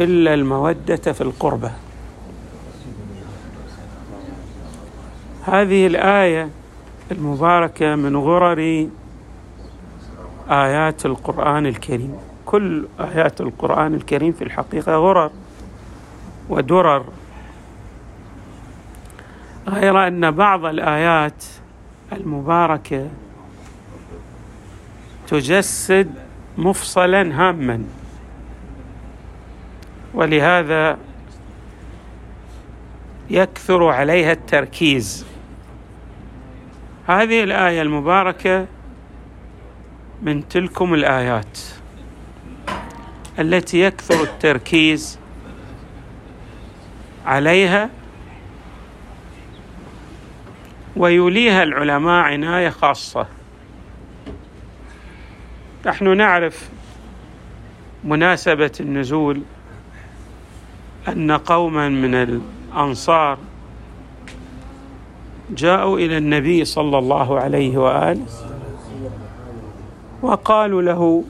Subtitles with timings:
[0.00, 1.72] إلا المودة في القربة.
[5.44, 6.48] هذه الآية
[7.10, 8.88] المباركة من غرر
[10.50, 12.16] آيات القرآن الكريم.
[12.46, 15.30] كل آيات القرآن الكريم في الحقيقة غرر
[16.48, 17.04] ودرر.
[19.68, 21.44] غير أن بعض الآيات
[22.12, 23.08] المباركة
[25.28, 26.14] تجسد
[26.58, 27.84] مفصلا هاما.
[30.14, 30.98] ولهذا
[33.30, 35.26] يكثر عليها التركيز.
[37.06, 38.66] هذه الآية المباركة
[40.22, 41.58] من تلكم الآيات
[43.38, 45.18] التي يكثر التركيز
[47.26, 47.90] عليها
[50.96, 53.26] ويوليها العلماء عناية خاصة.
[55.86, 56.68] نحن نعرف
[58.04, 59.42] مناسبة النزول
[61.12, 63.38] أن قوما من الأنصار
[65.50, 68.26] جاءوا إلى النبي صلى الله عليه وآله
[70.22, 71.24] وقالوا له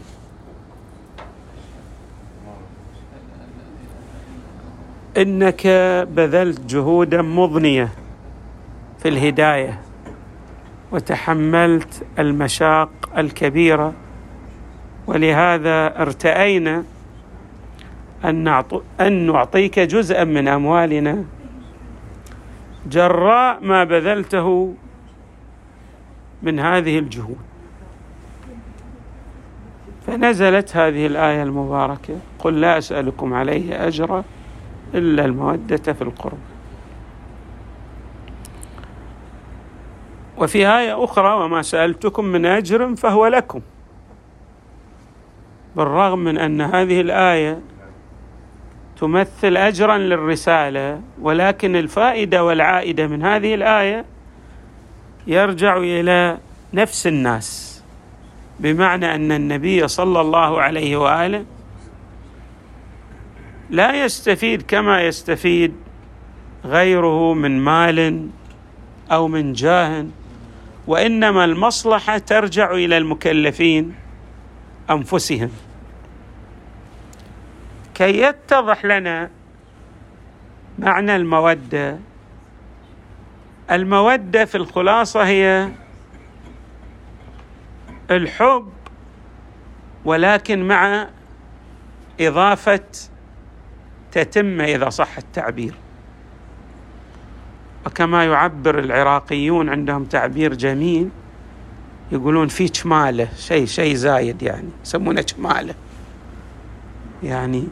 [5.17, 5.67] إنك
[6.11, 7.89] بذلت جهودا مضنية
[9.03, 9.81] في الهداية
[10.93, 13.93] وتحملت المشاق الكبيرة
[15.07, 16.85] ولهذا ارتأينا
[18.25, 18.63] أن,
[19.01, 21.25] أن نعطيك جزءا من أموالنا.
[22.87, 24.75] جراء ما بذلته
[26.43, 27.39] من هذه الجهود.
[30.07, 32.15] فنزلت هذه الآية المباركة.
[32.39, 34.25] قل لا أسألكم عليه أجرا
[34.95, 36.39] إلا المودة في القرب.
[40.39, 43.61] وفي آية أخرى وما سألتكم من أجر فهو لكم.
[45.77, 47.61] بالرغم من أن هذه الآية
[49.01, 54.05] تمثل اجرا للرسالة ولكن الفائدة والعائدة من هذه الآية
[55.27, 56.39] يرجع إلى
[56.75, 57.83] نفس الناس
[58.61, 61.45] بمعنى أن النبي صلى الله عليه وآله
[63.71, 65.75] لا يستفيد كما يستفيد
[66.65, 68.29] غيره من مال
[69.13, 70.07] أو من جاه
[70.87, 73.95] وإنما المصلحة ترجع إلى المكلفين
[74.91, 75.51] أنفسهم.
[78.01, 79.31] كي يتضح لنا
[80.79, 81.99] معنى المودة.
[83.71, 85.69] المودة في الخلاصة هي
[88.11, 88.69] الحب
[90.05, 91.09] ولكن مع
[92.21, 92.81] إضافة
[94.13, 95.75] تتمه إذا صح التعبير.
[97.87, 101.09] وكما يعبر العراقيون عندهم تعبير جميل
[102.13, 105.75] يقولون في شماله شيء شيء زايد يعني يسمونه شماله
[107.23, 107.69] يعني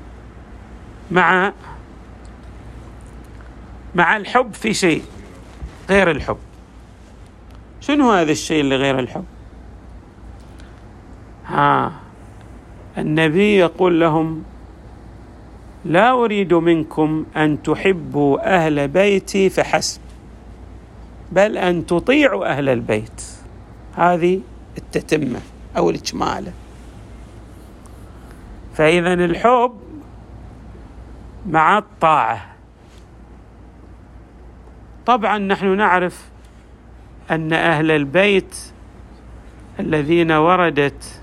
[1.10, 1.52] مع
[3.94, 5.02] مع الحب في شيء
[5.90, 6.36] غير الحب.
[7.80, 9.24] شنو هذا الشيء اللي غير الحب؟
[11.46, 11.92] ها
[12.98, 14.42] النبي يقول لهم
[15.84, 20.00] لا أريد منكم أن تحبوا أهل بيتي فحسب
[21.32, 23.22] بل أن تطيعوا أهل البيت.
[23.96, 24.40] هذه
[24.78, 25.40] التتمة
[25.76, 26.52] أو الإجمالة.
[28.74, 29.87] فإذا الحب
[31.48, 32.46] مع الطاعة.
[35.06, 36.28] طبعا نحن نعرف
[37.30, 38.58] أن أهل البيت
[39.80, 41.20] الذين وردت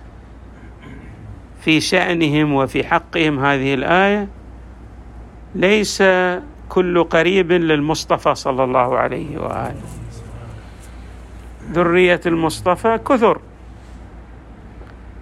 [1.62, 4.28] في شأنهم وفي حقهم هذه الآية
[5.56, 6.04] ليس
[6.70, 9.82] كل قريب للمصطفى صلى الله عليه وآله.
[11.72, 13.42] ذرية المصطفى كثر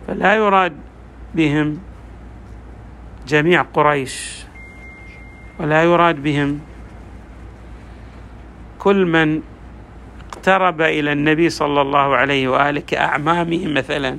[0.07, 0.73] فلا يراد
[1.35, 1.79] بهم
[3.27, 4.42] جميع قريش.
[5.63, 6.59] ولا يراد بهم.
[8.79, 9.41] كل من
[10.33, 14.17] اقترب إلى النبي صلى الله عليه وآله كأعمامه مثلا.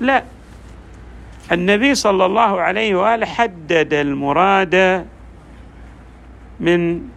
[0.00, 0.24] لا.
[1.52, 5.06] النبي صلى الله عليه وآله حدد المراد
[6.60, 7.08] من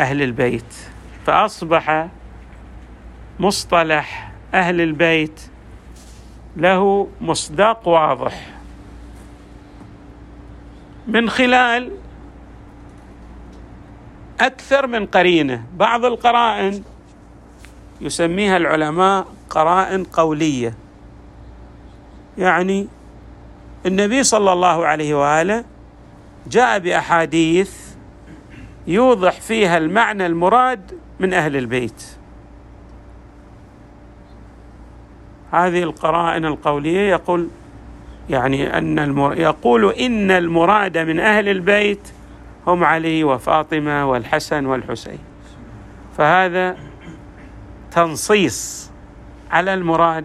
[0.00, 0.74] أهل البيت
[1.26, 2.08] فأصبح
[3.40, 5.40] مصطلح أهل البيت
[6.56, 8.51] له مصداق واضح.
[11.06, 11.90] من خلال
[14.40, 15.64] أكثر من قرينة.
[15.76, 16.82] بعض القرائن
[18.00, 20.74] يسميها العلماء قرائن قولية.
[22.38, 22.88] يعني
[23.86, 25.64] النبي صلى الله عليه وآله
[26.46, 27.94] جاء بأحاديث
[28.86, 32.04] يوضح فيها المعنى المراد من أهل البيت.
[35.52, 37.10] هذه القرائن القولية.
[37.10, 37.48] يقول
[38.30, 39.38] يعني أن المر...
[39.38, 42.08] يقول إن المراد من أهل البيت
[42.66, 45.18] هم علي وفاطمة والحسن والحسين.
[46.18, 46.76] فهذا
[47.90, 48.90] تنصيص
[49.50, 50.24] على المراد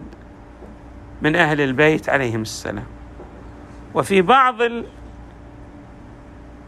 [1.22, 2.86] من أهل البيت عليهم السلام.
[3.94, 4.56] وفي بعض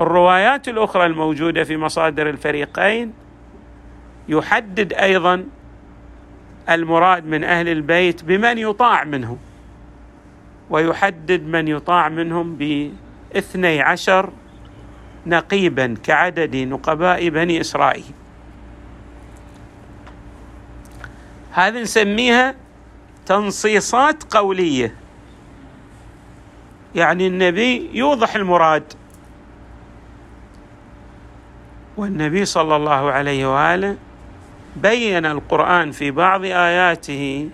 [0.00, 3.12] الروايات الأخرى الموجودة في مصادر الفريقين
[4.28, 5.44] يحدد أيضا
[6.70, 9.38] المراد من أهل البيت بمن يطاع منهم.
[10.70, 14.30] ويحدد من يطاع منهم باثني عشر
[15.26, 18.04] نقيبا كعدد نقباء بني إسرائيل.
[21.52, 22.54] هذه نسميها
[23.26, 24.94] تنصيصات قولية.
[26.94, 28.92] يعني النبي يوضح المراد.
[31.96, 33.96] والنبي صلى الله عليه وآله
[34.76, 37.50] بين القرآن في بعض آياته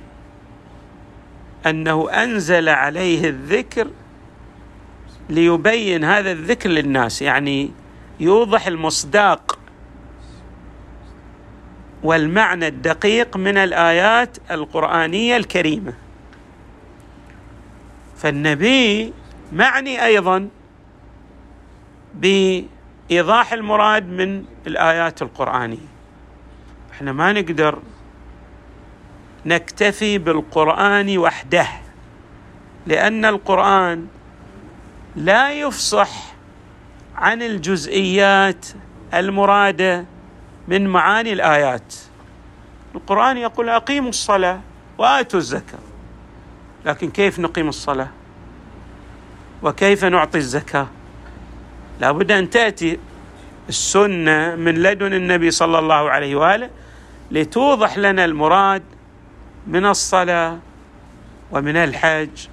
[1.67, 3.89] أنه أنزل عليه الذكر
[5.29, 7.71] ليبين هذا الذكر للناس يعني
[8.21, 9.59] يوضح المصداق
[12.03, 15.95] والمعنى الدقيق من الآيات القرآنية الكريمة.
[18.17, 19.13] فالنبي
[19.53, 20.49] معني أيضا
[22.15, 25.89] بإيضاح المراد من الآيات القرآنية.
[26.93, 27.79] إحنا ما نقدر
[29.47, 31.69] نكتفي بالقرآن وحده
[32.87, 34.07] لأن القرآن
[35.17, 36.11] لا يفصح
[37.17, 38.67] عن الجزئيات
[39.15, 40.05] المرادة
[40.69, 41.95] من معاني الآيات.
[42.95, 44.61] القرآن يقول أقيموا الصلاة
[44.99, 45.79] وآتوا الزكاة.
[46.85, 48.09] لكن كيف نقيم الصلاة؟
[49.63, 50.87] وكيف نعطي الزكاة؟
[52.01, 52.99] لابد أن تأتي
[53.69, 56.71] السنة من لدن النبي صلى الله عليه وآله
[57.31, 58.83] لتوضح لنا المراد
[59.67, 60.59] من الصلاة
[61.51, 62.49] ومن الحج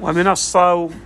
[0.00, 1.00] ومن الصوم.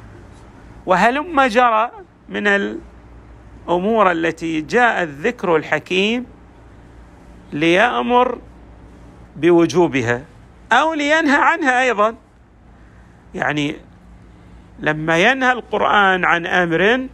[0.86, 1.90] وهلم جرى
[2.28, 6.26] من الأمور التي جاء الذكر الحكيم
[7.52, 8.38] ليأمر
[9.36, 10.22] بوجوبها
[10.72, 12.14] أو لينهى عنها أيضا.
[13.34, 13.76] يعني
[14.80, 17.06] لما ينهى القرآن عن أمر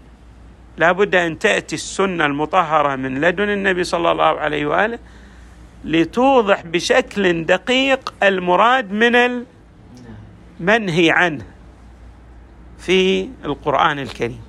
[0.76, 4.98] لابد أن تأتي السنة المطهرة من لدن النبي صلى الله عليه وآله
[5.84, 9.44] لتوضح بشكل دقيق المراد من
[10.60, 11.44] المنهي عنه
[12.78, 14.40] في القرآن الكريم.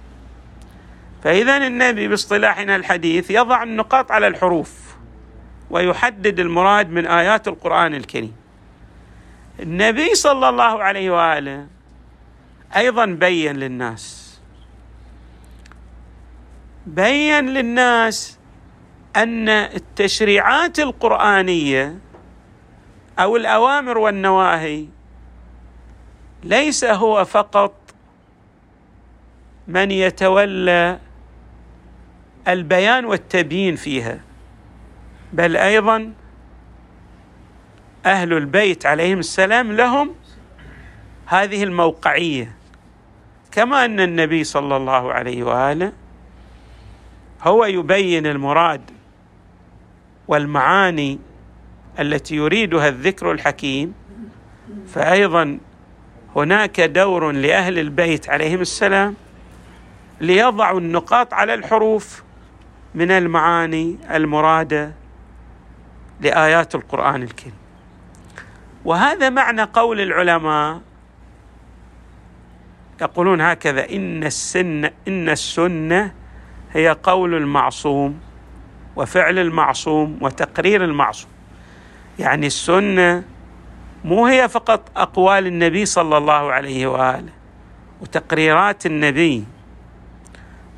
[1.23, 4.95] فإذا النبي باصطلاحنا الحديث يضع النقاط على الحروف
[5.69, 8.35] ويحدد المراد من آيات القرآن الكريم.
[9.59, 11.67] النبي صلى الله عليه وآله
[12.75, 14.39] أيضا بين للناس.
[16.87, 18.38] بين للناس
[19.15, 21.97] أن التشريعات القرآنية
[23.19, 24.85] أو الأوامر والنواهي
[26.43, 27.73] ليس هو فقط
[29.67, 30.99] من يتولى
[32.47, 34.19] البيان والتبيين فيها
[35.33, 36.13] بل أيضا
[38.05, 40.15] أهل البيت عليهم السلام لهم
[41.25, 42.55] هذه الموقعية.
[43.51, 45.91] كما أن النبي صلى الله عليه وآله
[47.43, 48.81] هو يبين المراد
[50.29, 51.19] والمعاني
[51.99, 53.93] التي يريدها الذكر الحكيم
[54.87, 55.59] فايضا
[56.35, 59.15] هناك دور لأهل البيت عليهم السلام
[60.21, 62.23] ليضعوا النقاط على الحروف
[62.95, 64.91] من المعاني المرادة
[66.21, 67.53] لآيات القرآن الكريم.
[68.85, 70.81] وهذا معنى قول العلماء
[73.01, 76.13] يقولون هكذا إن السن إن السنة
[76.73, 78.28] هي قول المعصوم.
[78.95, 81.31] وفعل المعصوم وتقرير المعصوم.
[82.19, 83.23] يعني السنة
[84.05, 87.33] مو هي فقط أقوال النبي صلى الله عليه وآله
[88.01, 89.43] وتقريرات النبي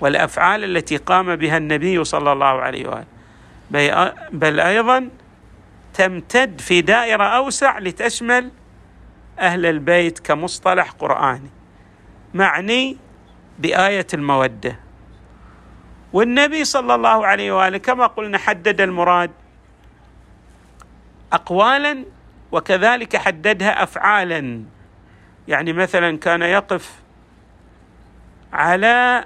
[0.01, 5.09] والأفعال التي قام بها النبي صلى الله عليه وآله بل أيضا
[5.93, 8.51] تمتد في دائرة أوسع لتشمل
[9.39, 11.49] أهل البيت كمصطلح قرآني
[12.33, 12.97] معني
[13.59, 14.79] بآية المودة.
[16.13, 19.31] والنبي صلى الله عليه وآله كما قلنا حدد المراد
[21.33, 22.05] اقوالا
[22.51, 24.63] وكذلك حددها افعالا.
[25.47, 26.91] يعني مثلا كان يقف
[28.53, 29.25] على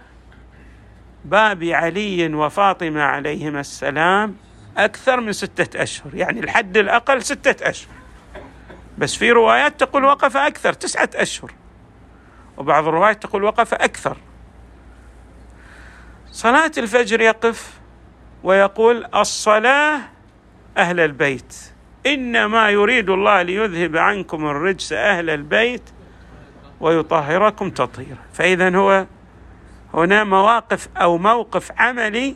[1.25, 4.35] باب علي وفاطمة عليهما السلام
[4.77, 7.95] أكثر من ستة أشهر يعني الحد الأقل ستة أشهر.
[8.97, 11.51] بس في روايات تقول وقف أكثر تسعة أشهر.
[12.57, 14.17] وبعض الروايات تقول وقف أكثر.
[16.35, 17.79] صلاة الفجر يقف
[18.43, 20.01] ويقول الصلاة
[20.77, 21.55] أهل البيت.
[22.05, 25.89] إنما يريد الله ليذهب عنكم الرجس أهل البيت
[26.79, 28.17] ويطهركم تطهيرا.
[28.33, 29.05] فاذا هو
[29.93, 32.35] هنا مواقف أو موقف عملي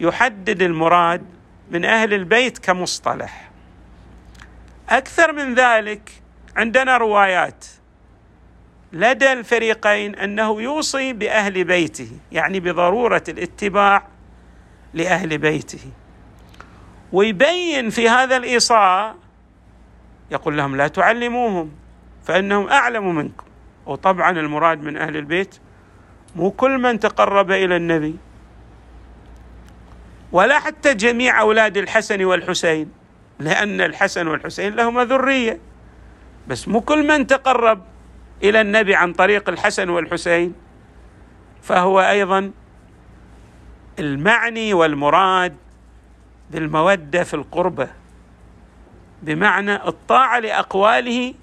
[0.00, 1.26] يحدد المراد
[1.70, 3.50] من أهل البيت كمصطلح.
[4.88, 6.10] أكثر من ذلك
[6.56, 7.64] عندنا روايات
[8.92, 14.06] لدى الفريقين أنه يوصي بأهل بيته يعني بضرورة الاتباع
[14.94, 15.90] لأهل بيته.
[17.12, 19.16] ويبين في هذا الإيصاء
[20.30, 21.72] يقول لهم لا تعلموهم
[22.24, 23.44] فإنهم أعلم منكم.
[23.86, 25.58] وطبعا المراد من أهل البيت
[26.36, 28.16] مو كل من تقرب إلى النبي
[30.32, 32.90] ولا حتى جميع أولاد الحسن والحسين
[33.38, 35.58] لأن الحسن والحسين لهما ذرية
[36.48, 37.82] بس مو كل من تقرب
[38.42, 40.54] إلى النبي عن طريق الحسن والحسين
[41.62, 42.52] فهو أيضا
[43.98, 45.56] المعني والمراد
[46.50, 47.88] بالمودة في القربة
[49.22, 51.34] بمعنى الطاعة لأقواله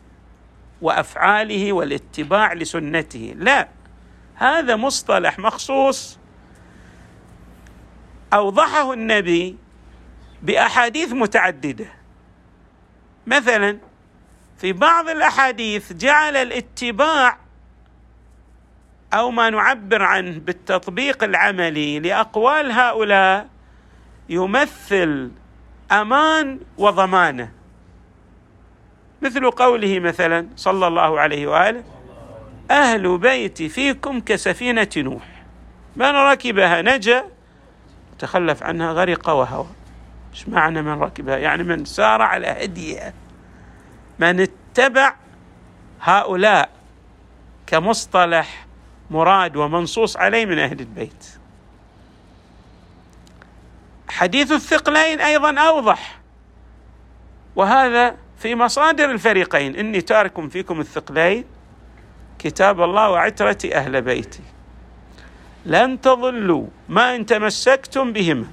[0.81, 3.33] وأفعاله والاتباع لسنته.
[3.37, 3.67] لا
[4.35, 6.19] هذا مصطلح مخصوص
[8.33, 9.57] أوضحه النبي
[10.43, 11.85] بأحاديث متعددة.
[13.27, 13.77] مثلا
[14.57, 17.38] في بعض الأحاديث جعل الاتباع
[19.13, 23.47] أو ما نعبر عنه بالتطبيق العملي لأقوال هؤلاء
[24.29, 25.31] يمثل
[25.91, 27.51] أمان وضمانة.
[29.21, 31.83] مثل قوله مثلا صلى الله عليه وآله
[32.71, 35.43] أهل بيتي فيكم كسفينة نوح.
[35.95, 37.25] من ركبها نجا.
[38.19, 39.67] تخلف عنها غرق وهوى.
[40.33, 43.13] إيش معنى من ركبها يعني من سار على هديها.
[44.19, 45.15] من اتبع
[46.01, 46.69] هؤلاء
[47.67, 48.65] كمصطلح
[49.12, 51.25] مراد ومنصوص عليه من أهل البيت.
[54.10, 56.19] حديث الثقلين أيضا أوضح
[57.55, 59.75] وهذا في مصادر الفريقين.
[59.75, 61.43] إني تارك فيكم الثقلين
[62.39, 64.43] كتاب الله وعترة أهل بيتي.
[65.65, 68.45] لن تضلوا ما إن تمسكتم بهما.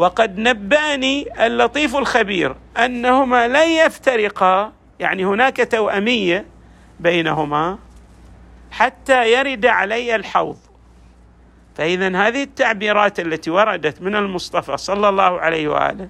[0.00, 6.44] وقد نبأني اللطيف الخبير أنهما لن يفترقا يعني هناك توأمية
[7.00, 7.78] بينهما
[8.70, 10.56] حتى يرد علي الحوض.
[11.74, 16.08] فإذا هذه التعبيرات التي وردت من المصطفى صلى الله عليه وآله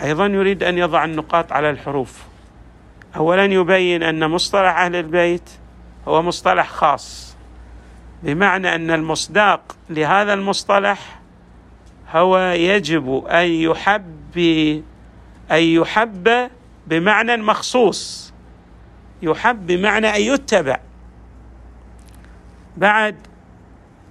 [0.00, 2.22] أيضا يريد أن يضع النقاط على الحروف.
[3.16, 5.50] أولا يبين أن مصطلح أهل البيت
[6.08, 7.36] هو مصطلح خاص
[8.22, 11.17] بمعنى أن المصداق لهذا المصطلح
[12.10, 14.38] هو يجب أن يحب
[15.50, 16.50] أن يحب
[16.86, 18.32] بمعنى مخصوص.
[19.22, 20.80] يحب بمعنى أن يتبع.
[22.76, 23.16] بعد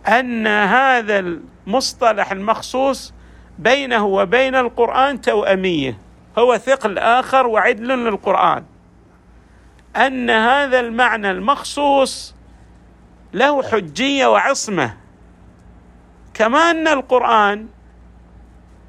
[0.07, 3.13] أن هذا المصطلح المخصوص
[3.59, 5.97] بينه وبين القرآن توأمية.
[6.37, 8.63] هو ثقل آخر وعدل للقرآن.
[9.95, 12.35] أن هذا المعنى المخصوص
[13.33, 14.97] له حجية وعصمة.
[16.33, 17.67] كما أن القرآن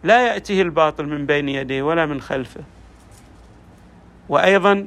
[0.03, 2.61] لا يأتيه الباطل من بين يديه ولا من خلفه.
[4.29, 4.87] وأيضا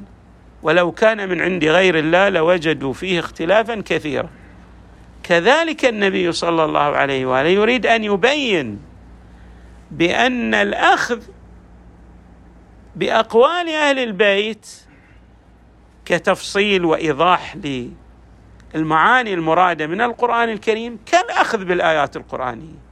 [0.62, 4.28] ولو كان من عند غير الله لوجدوا فيه اختلافا كثيرا.
[5.22, 8.78] كذلك النبي صلى الله عليه وآله يريد أن يبين
[9.90, 11.22] بأن الأخذ
[12.96, 14.66] بأقوال أهل البيت
[16.04, 17.56] كتفصيل وإيضاح
[18.74, 22.91] للمعاني المرادة من القرآن الكريم كالأخذ بالآيات القرآنية.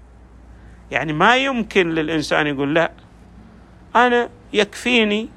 [0.91, 2.91] يعني ما يمكن للإنسان يقول لا.
[3.97, 5.29] أنا يكفيني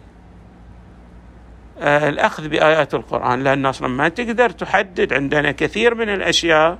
[1.79, 6.79] آه، الأخذ بآيات القرآن لأن أصلا ما تقدر تحدد عندنا كثير من الأشياء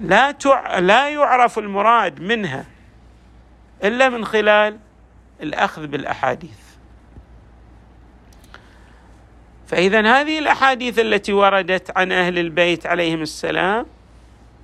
[0.00, 0.78] لا تع...
[0.78, 2.64] لا يعرف المراد منها
[3.84, 4.78] إلا من خلال
[5.42, 6.62] الأخذ بالأحاديث.
[9.66, 13.86] فاذا هذه الأحاديث التي وردت عن أهل البيت عليهم السلام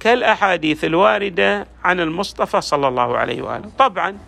[0.01, 3.71] كالأحاديث الواردة عن المصطفى صلى الله عليه وآله.
[3.79, 4.19] طبعا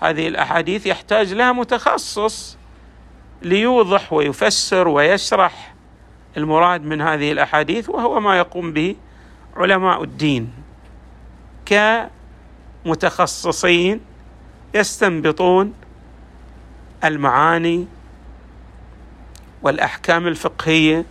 [0.00, 2.56] هذه الأحاديث يحتاج لها متخصص
[3.42, 5.74] ليوضح ويفسر ويشرح
[6.36, 8.96] المراد من هذه الأحاديث وهو ما يقوم به
[9.56, 10.52] علماء الدين.
[12.84, 14.00] كمتخصصين
[14.74, 15.74] يستنبطون
[17.04, 17.86] المعاني
[19.62, 21.04] والأحكام الفقهية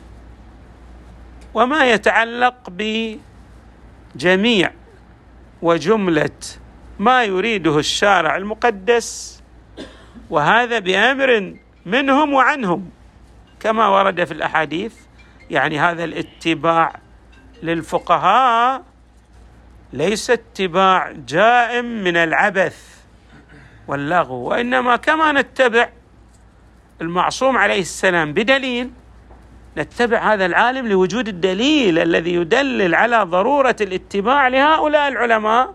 [1.53, 2.69] وما يتعلق
[4.15, 4.71] بجميع
[5.61, 6.39] وجملة
[6.99, 9.39] ما يريده الشارع المقدس.
[10.29, 12.89] وهذا بأمر منهم وعنهم
[13.59, 14.93] كما ورد في الأحاديث
[15.49, 16.93] يعني هذا الاتباع
[17.63, 18.83] للفقهاء
[19.93, 22.99] ليس اتباع جائم من العبث
[23.87, 25.89] واللغو وإنما كما نتبع
[27.01, 28.91] المعصوم عليه السلام بدليل
[29.77, 35.73] نتبع هذا العالم لوجود الدليل الذي يدلل على ضرورة الاتباع لهؤلاء العلماء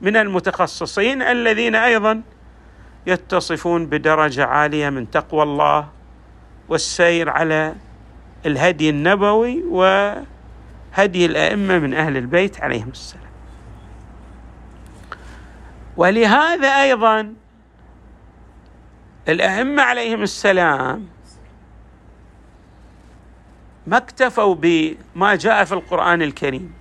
[0.00, 2.22] من المتخصصين الذين أيضا
[3.06, 5.88] يتصفون بدرجة عالية من تقوى الله
[6.68, 7.74] والسير على
[8.46, 13.24] الهدي النبوي وهدي الأئمة من أهل البيت عليهم السلام.
[15.96, 17.34] ولهذا أيضا
[19.28, 21.13] الأئمة عليهم السلام
[23.86, 26.74] ما اكتفوا بما جاء في القرآن الكريم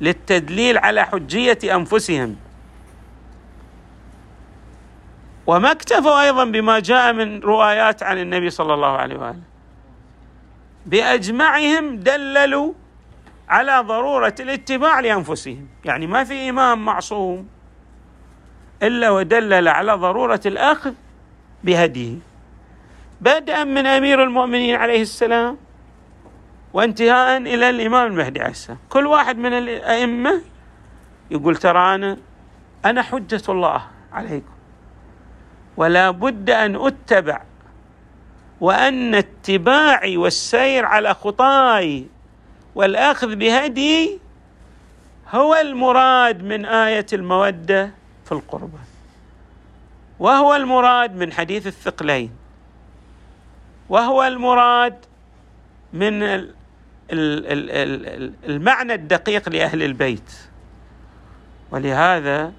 [0.00, 2.36] للتدليل على حجية أنفسهم.
[5.46, 9.40] وما اكتفوا أيضا بما جاء من روايات عن النبي صلى الله عليه وآله.
[10.86, 12.72] بأجمعهم دللوا
[13.48, 15.68] على ضرورة الاتباع لأنفسهم.
[15.84, 17.48] يعني ما في إمام معصوم
[18.82, 20.92] إلا ودلل على ضرورة الأخذ
[21.64, 22.31] بهديه.
[23.22, 25.58] بدءا من أمير المؤمنين عليه السلام
[26.72, 28.78] وانتهاء إلى الإمام المهدي عليه السلام.
[28.88, 30.42] كل واحد من الأئمة
[31.30, 32.16] يقول ترى أنا
[32.84, 34.52] أنا حجة الله عليكم.
[35.76, 37.42] ولا بد أن أتبع
[38.60, 42.06] وأن اتباعي والسير على خطاي
[42.74, 44.18] والأخذ بهدي
[45.30, 47.90] هو المراد من آية المودة
[48.24, 48.78] في القربى
[50.18, 52.41] وهو المراد من حديث الثقلين.
[53.88, 54.96] وهو المراد
[55.92, 56.22] من
[58.44, 60.32] المعنى الدقيق لأهل البيت.
[61.70, 62.52] ولهذا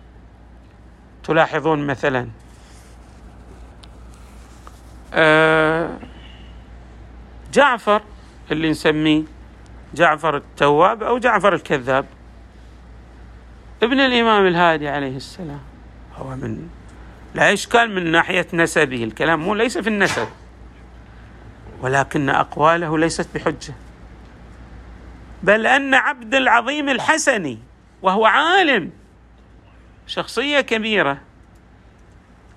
[1.24, 2.28] تلاحظون مثلا
[5.14, 5.90] آه،
[7.54, 8.02] جعفر
[8.52, 9.24] اللي نسميه
[9.94, 12.06] جعفر التواب أو جعفر الكذاب
[13.84, 15.62] ابن الإمام الهادي عليه السلام
[16.16, 16.68] هو من
[17.36, 20.28] لا اشكال من ناحية نسبه الكلام مو ليس في النسب.
[21.84, 23.74] ولكن أقواله ليست بحجة.
[25.44, 27.60] بل أن عبد العظيم الحسني
[28.02, 28.92] وهو عالم
[30.08, 31.18] شخصية كبيرة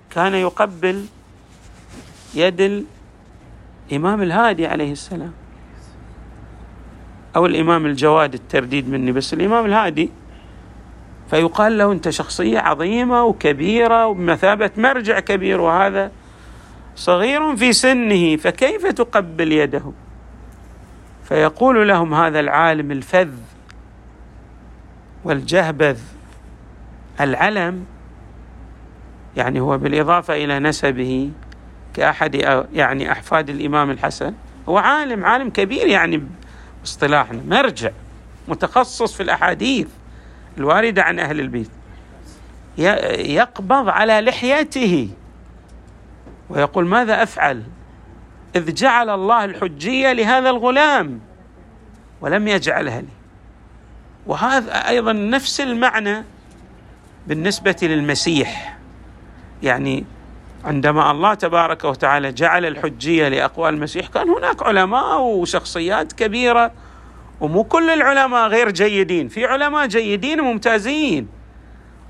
[0.09, 1.05] كان يقبل
[2.33, 2.85] يد
[3.91, 5.33] الإمام الهادي عليه السلام
[7.35, 10.09] أو الإمام الجواد الترديد مني بس الإمام الهادي
[11.29, 16.11] فيقال له أنت شخصية عظيمة وكبيرة وبمثابه مرجع كبير وهذا
[16.97, 19.91] صغير في سنه فكيف تقبل يده؟
[21.23, 23.31] فيقول لهم هذا العالم الفذ
[25.23, 25.99] والجهبذ
[27.19, 27.85] العلم
[29.37, 31.31] يعني هو بالإضافة إلى نسبه
[31.93, 32.35] كأحد
[32.73, 34.33] يعني أحفاد الإمام الحسن
[34.69, 36.23] هو عالم عالم كبير يعني
[36.81, 37.91] باصطلاحنا مرجع
[38.47, 39.87] متخصص في الأحاديث
[40.57, 41.69] الواردة عن أهل البيت
[42.77, 45.09] يقبض على لحيته.
[46.49, 47.63] ويقول ماذا أفعل؟
[48.55, 51.19] إذ جعل الله الحجية لهذا الغلام
[52.21, 53.07] ولم يجعلها لي.
[54.27, 56.23] وهذا أيضا نفس المعنى
[57.27, 58.77] بالنسبة للمسيح.
[59.63, 60.05] يعني
[60.65, 66.71] عندما الله تبارك وتعالى جعل الحجية لأقوال المسيح كان هناك علماء وشخصيات كبيرة
[67.41, 71.27] ومو كل العلماء غير جيدين في علماء جيدين وممتازين.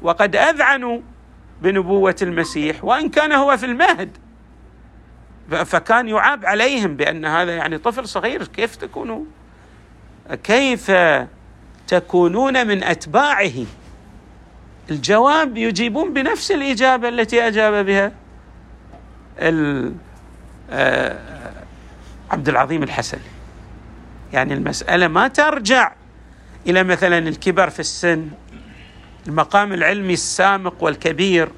[0.01, 0.99] وقد أذعنوا
[1.61, 4.17] بنبوة المسيح وإن كان هو في المهد.
[5.49, 9.23] فكان يعاب عليهم بأن هذا يعني طفل صغير كيف تكونوا؟
[10.43, 10.91] كيف
[11.87, 13.65] تكونون من أتباعه؟
[14.91, 18.11] الجواب يجيبون بنفس الإجابة التي أجاب بها
[20.71, 21.19] آه،
[22.31, 23.21] عبد العظيم الحسني.
[24.33, 25.93] يعني المسألة ما ترجع
[26.67, 28.29] إلى مثلا الكبر في السن
[29.27, 31.49] المقام العلمي السامق والكبير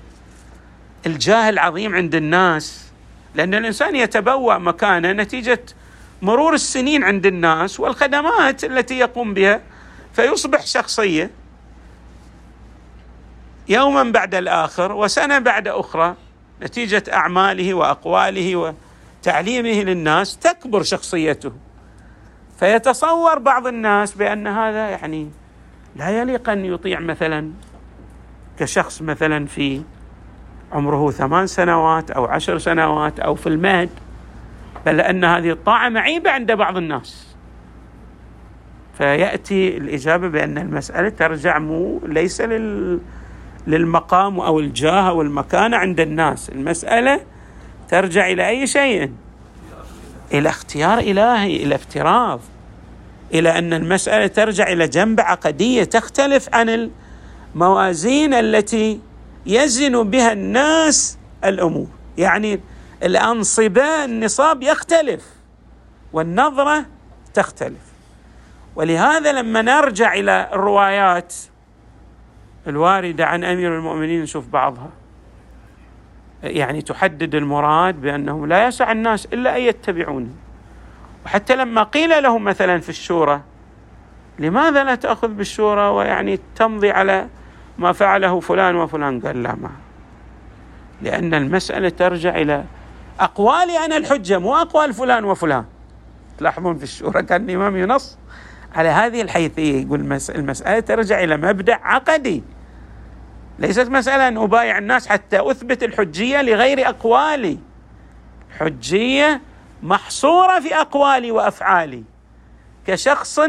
[1.05, 2.88] الجاه العظيم عند الناس.
[3.35, 5.61] لأن الإنسان يتبوأ مكانه نتيجة
[6.21, 9.61] مرور السنين عند الناس والخدمات التي يقوم بها
[10.13, 11.31] فيصبح شخصية
[13.69, 16.15] يوما بعد الآخر وسنة بعد أخرى
[16.61, 18.73] نتيجة أعماله وأقواله
[19.21, 21.51] وتعليمه للناس تكبر شخصيته.
[22.59, 25.31] فيتصور بعض الناس بأن هذا يعني
[25.95, 27.51] لا يليق أن يطيع مثلا
[28.59, 29.81] كشخص مثلا في
[30.71, 33.89] عمره ثمان سنوات أو عشر سنوات أو في المهد
[34.85, 37.35] بل أن هذه الطاعة معيبة عند بعض الناس.
[38.97, 42.99] فيأتي الإجابة بأن المسألة ترجع مو ليس لل
[43.67, 47.19] للمقام أو الجاه أو المكانه عند الناس، المسألة
[47.89, 49.11] ترجع إلى أي شيء؟
[50.33, 52.39] إلى اختيار إلهي، إلى افتراض،
[53.33, 56.89] إلى أن المسألة ترجع إلى جنبه عقدية تختلف عن
[57.55, 58.99] الموازين التي
[59.45, 62.59] يزن بها الناس الأمور، يعني
[63.03, 65.25] الأنصبة النصاب يختلف
[66.13, 66.85] والنظرة
[67.33, 67.89] تختلف.
[68.75, 71.33] ولهذا لما نرجع إلى الروايات
[72.67, 74.89] الواردة عن أمير المؤمنين نشوف بعضها.
[76.43, 80.31] يعني تحدد المراد بانه لا يسع الناس إلا أن يتبعوني
[81.25, 83.41] وحتى لما قيل لهم مثلا في الشورى
[84.39, 87.27] لماذا لا تأخذ بالشورى؟ ويعني تمضي على
[87.79, 89.19] ما فعله فلان وفلان.
[89.19, 89.71] قال لا ما.
[91.01, 92.63] لأن المسألة ترجع إلى
[93.19, 95.65] أقوالي أنا الحجة مو أقوال فلان وفلان.
[96.37, 98.17] تلاحظون في الشورى كان الإمام ينص
[98.75, 99.99] على هذه الحيثيه يقول
[100.35, 102.43] المسألة ترجع إلى مبدأ عقدي.
[103.59, 107.57] ليست مسألة أن أبايع الناس حتى أثبت الحجية لغير أقوالي.
[108.59, 109.41] حجية
[109.83, 112.03] محصورة في أقوالي وأفعالي.
[112.87, 113.39] كشخص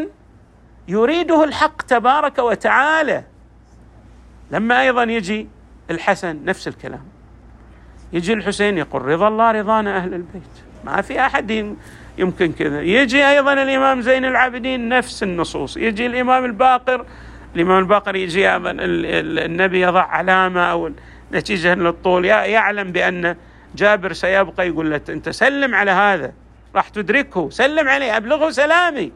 [0.88, 3.24] يريده الحق تبارك وتعالى.
[4.50, 5.48] لما أيضا يجي
[5.90, 7.04] الحسن نفس الكلام.
[8.12, 10.42] يجي الحسين يقول رضا الله رضانا أهل البيت.
[10.84, 11.76] ما في أحد
[12.18, 12.80] يمكن كذا.
[12.82, 15.76] يجي أيضا الإمام زين العابدين نفس النصوص.
[15.76, 17.06] يجي الإمام الباقر
[17.56, 20.90] الإمام الباقر يجي أيضا النبي يضع علامة أو
[21.32, 22.24] نتيجة للطول.
[22.24, 23.36] يعلم بأن
[23.74, 26.32] جابر سيبقى يقول له أنت سلم على هذا.
[26.74, 27.50] راح تدركه.
[27.50, 28.16] سلم عليه.
[28.16, 29.12] أبلغه سلامي.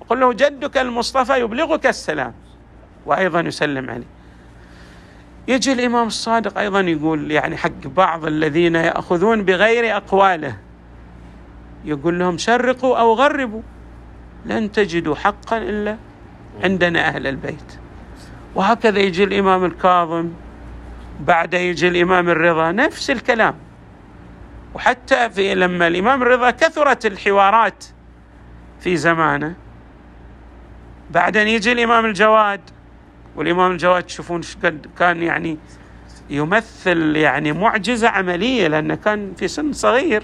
[0.00, 2.34] وقل له جدك المصطفى يبلغك السلام.
[3.06, 4.19] وأيضا يسلم عليه.
[5.48, 10.56] يجي الإمام الصادق أيضا يقول يعني حق بعض الذين يأخذون بغير أقواله.
[11.84, 13.62] يقول لهم شرقوا أو غربوا.
[14.46, 15.96] لن تجدوا حقا إلا
[16.62, 17.78] عندنا أهل البيت.
[18.54, 20.30] وهكذا يجي الإمام الكاظم
[21.20, 23.54] بعد يجي الإمام الرضا نفس الكلام.
[24.74, 27.84] وحتى في لما الإمام الرضا كثرت الحوارات
[28.80, 29.54] في زمانه
[31.10, 32.60] بعدين يجي الإمام الجواد
[33.36, 34.40] والإمام الجواد تشوفون
[34.98, 35.58] كان يعني
[36.30, 40.22] يمثل يعني معجزة عملية لأنه كان في سن صغير.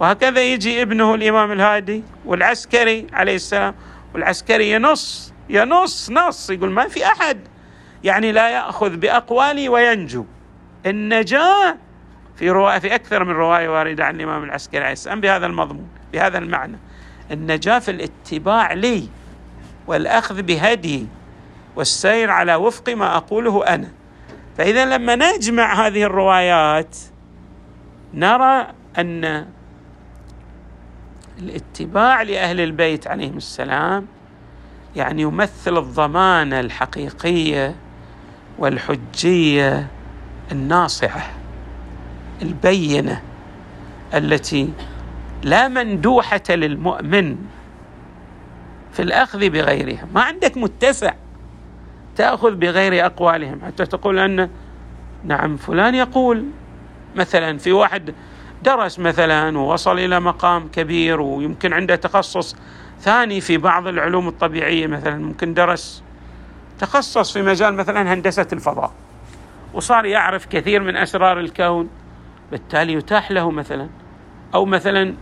[0.00, 3.74] وهكذا يجي ابنه الإمام الهادي والعسكري عليه السلام.
[4.14, 7.38] والعسكري ينص ينص نص يقول ما في أحد
[8.04, 10.24] يعني لا يأخذ بأقوالي وينجو.
[10.86, 11.76] النجاة
[12.36, 16.38] في رواية في أكثر من رواية واردة عن الإمام العسكري عليه السلام بهذا المضمون بهذا
[16.38, 16.78] المعنى.
[17.30, 19.08] النجاة في الاتباع لي
[19.86, 21.06] والأخذ بهدي
[21.78, 23.88] والسير على وفق ما أقوله أنا.
[24.56, 26.96] فإذا لما نجمع هذه الروايات
[28.14, 28.66] نرى
[28.98, 29.46] أن
[31.38, 34.06] الاتباع لأهل البيت عليهم السلام
[34.96, 37.74] يعني يمثل الضمانه الحقيقية
[38.58, 39.86] والحجية
[40.52, 41.30] الناصعه
[42.42, 43.22] البينة
[44.14, 44.72] التي
[45.42, 47.36] لا مندوحة للمؤمن
[48.92, 50.06] في الأخذ بغيرها.
[50.14, 51.12] ما عندك متسع.
[52.18, 53.60] تأخذ بغير أقوالهم.
[53.66, 54.50] حتى تقول أن
[55.24, 56.44] نعم فلان يقول
[57.16, 58.14] مثلا في واحد
[58.62, 62.56] درس مثلا ووصل إلى مقام كبير ويمكن عنده تخصص
[63.00, 66.02] ثاني في بعض العلوم الطبيعية مثلا ممكن درس
[66.78, 68.92] تخصص في مجال مثلا هندسة الفضاء
[69.74, 71.88] وصار يعرف كثير من أسرار الكون
[72.50, 73.88] بالتالي يتاح له مثلا.
[74.54, 75.14] أو مثلا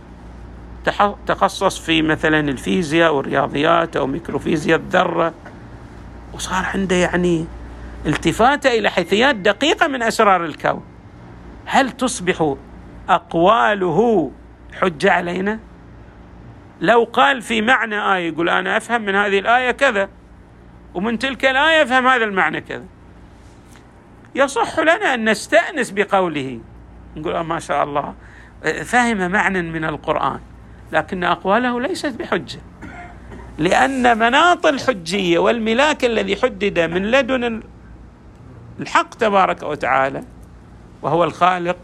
[1.27, 5.33] تخصص في مثلا الفيزياء والرياضيات أو ميكروفيزياء الذرة.
[6.37, 7.45] وصار عنده يعني
[8.05, 10.83] التفاته إلى حيثيات دقيقة من أسرار الكون.
[11.65, 12.55] هل تصبح
[13.09, 14.31] أقواله
[14.81, 15.59] حجة علينا؟
[16.81, 20.09] لو قال في معنى آية يقول أنا أفهم من هذه الآية كذا
[20.93, 22.85] ومن تلك الآية أفهم هذا المعنى كذا.
[24.35, 26.59] يصح لنا أن نستأنس بقوله.
[27.15, 28.13] نقول آه ما شاء الله.
[28.83, 30.39] فهم معنى من القرآن
[30.91, 32.59] لكن أقواله ليست بحجة.
[33.57, 37.61] لأن مناط الحجية والملاك الذي حدد من لدن
[38.79, 40.23] الحق تبارك وتعالى
[41.01, 41.77] وهو الخالق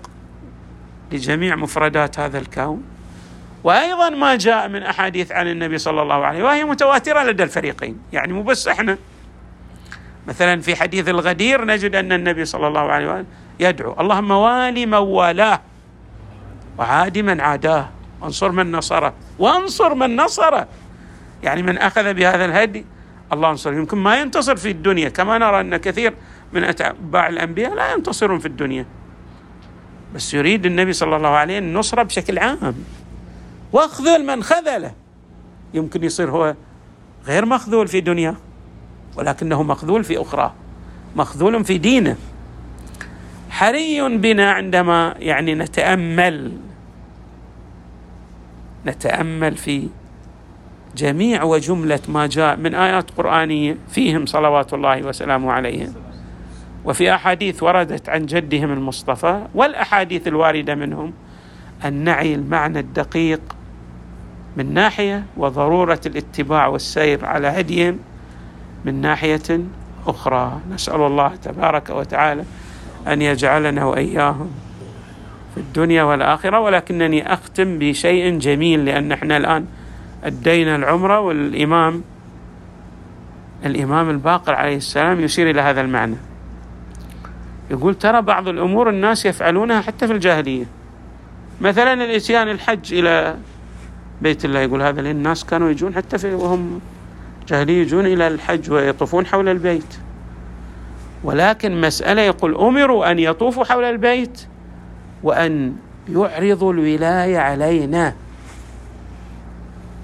[1.11, 2.83] لجميع مفردات هذا الكون.
[3.63, 8.33] وأيضا ما جاء من أحاديث عن النبي صلى الله عليه وهي متواترة لدى الفريقين يعني
[8.33, 8.97] مو بس إحنا.
[10.27, 13.25] مثلا في حديث الغدير نجد أن النبي صلى الله عليه وسلم
[13.59, 15.61] يدعو اللهم والي من والاه
[16.77, 17.89] وعادي من عاداه
[18.21, 20.67] وانصر من نصره وانصر من نصره.
[21.43, 22.85] يعني من أخذ بهذا الهدي
[23.33, 26.13] الله انصر يمكن ما ينتصر في الدنيا كما نرى أن كثير
[26.53, 28.85] من أتباع الأنبياء لا ينتصرون في الدنيا.
[30.15, 32.75] بس يريد النبي صلى الله عليه وسلم النصرة بشكل عام.
[33.71, 34.91] واخذل من خذله.
[35.73, 36.55] يمكن يصير هو
[37.25, 38.35] غير مخذول في دنياه
[39.15, 40.53] ولكنه مخذول في أخرى
[41.15, 42.17] مخذول في دينه.
[43.49, 46.51] حري بنا عندما يعني نتأمل
[48.85, 49.87] نتأمل في
[50.97, 55.93] جميع وجملة ما جاء من آيات قرآنية فيهم صلوات الله وسلامه عليهم
[56.85, 61.13] وفي أحاديث وردت عن جدهم المصطفى والأحاديث الواردة منهم
[61.85, 63.41] ان نعي المعنى الدقيق
[64.57, 67.99] من ناحية وضرورة الاتباع والسير على هديهم
[68.85, 69.59] من ناحية
[70.07, 70.59] أخرى.
[70.71, 72.43] نسأل الله تبارك وتعالى
[73.07, 74.51] أن يجعلنا وإياهم
[75.55, 79.65] في الدنيا والآخرة ولكنني أختم بشيء جميل لأن إحنا الآن
[80.23, 82.03] أدينا العمرة والامام
[83.65, 86.15] الإمام الباقر عليه السلام يشير إلى هذا المعنى.
[87.71, 90.65] يقول ترى بعض الأمور الناس يفعلونها حتى في الجاهلية.
[91.61, 93.35] مثلا الإتيان الحج إلى
[94.21, 96.81] بيت الله يقول هذا الناس كانوا يجون حتى في وهم
[97.47, 99.97] جاهلية يجون إلى الحج ويطوفون حول البيت.
[101.23, 104.47] ولكن مسألة يقول أمروا أن يطوفوا حول البيت
[105.23, 105.75] وأن
[106.09, 108.13] يعرضوا الولاية علينا.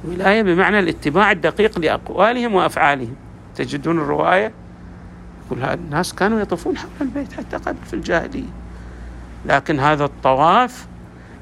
[0.03, 3.15] ولايه بمعنى الاتباع الدقيق لأقوالهم وأفعالهم.
[3.55, 4.51] تجدون الرواية؟
[5.45, 8.49] يقول هذا الناس كانوا يطوفون حول البيت حتى قبل في الجاهلية.
[9.45, 10.87] لكن هذا الطواف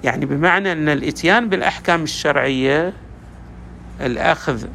[0.04, 2.94] يعني بمعنى أن الإتيان بالأحكام الشرعية
[4.02, 4.68] الأخذ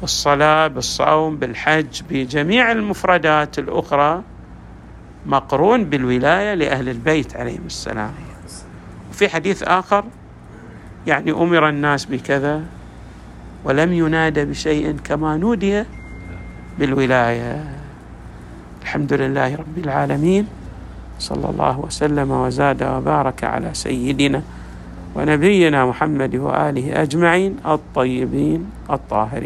[0.00, 4.22] بالصلاة بالصوم بالحج بجميع المفردات الأخرى
[5.26, 8.12] مقرون بالولاية لأهل البيت عليهم السلام.
[9.10, 10.04] وفي حديث آخر
[11.06, 12.62] يعني أمر الناس بكذا
[13.64, 15.84] ولم ينادى بشيء كما نودي
[16.78, 17.64] بالولاية.
[18.82, 20.46] الحمد لله رب العالمين.
[21.18, 24.42] صلى الله وسلم وزاد وبارك على سيدنا
[25.14, 29.44] ونبينا محمد وآله أجمعين الطيبين الطاهرين.